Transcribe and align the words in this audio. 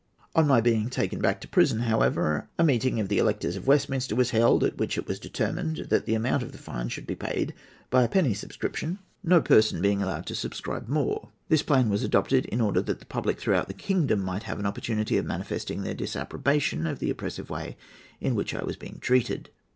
"On 0.33 0.47
my 0.47 0.61
being 0.61 0.89
taken 0.89 1.19
back 1.21 1.39
to 1.41 1.47
prison, 1.47 1.81
however, 1.81 2.49
a 2.57 2.63
meeting 2.63 2.99
of 2.99 3.07
the 3.07 3.19
electors 3.19 3.55
of 3.55 3.67
Westminster 3.67 4.15
was 4.15 4.31
held, 4.31 4.63
at 4.63 4.79
which 4.79 4.97
it 4.97 5.07
was 5.07 5.19
determined 5.19 5.77
that 5.91 6.07
the 6.07 6.15
amount 6.15 6.41
of 6.41 6.53
the 6.53 6.57
fine 6.57 6.89
should 6.89 7.05
be 7.05 7.13
paid 7.13 7.53
by 7.91 8.01
a 8.01 8.07
penny 8.07 8.33
subscription, 8.33 8.97
no 9.23 9.39
person 9.39 9.79
being 9.79 10.01
allowed 10.01 10.25
to 10.25 10.33
subscribe 10.33 10.87
more. 10.89 11.29
This 11.49 11.61
plan 11.61 11.87
was 11.91 12.01
adopted 12.01 12.47
in 12.47 12.61
order 12.61 12.81
that 12.81 12.97
the 12.97 13.05
public 13.05 13.39
throughout 13.39 13.67
the 13.67 13.75
kingdom 13.75 14.21
might 14.21 14.41
have 14.49 14.57
an 14.57 14.65
opportunity 14.65 15.17
of 15.17 15.25
manifesting 15.27 15.83
their 15.83 15.93
disapprobation 15.93 16.87
of 16.87 16.97
the 16.97 17.11
oppressive 17.11 17.51
way 17.51 17.77
in 18.19 18.33
which 18.33 18.55
I 18.55 18.63
was 18.63 18.77
being 18.77 18.97
treated. 19.01 19.51